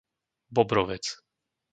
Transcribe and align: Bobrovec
Bobrovec 0.59 1.05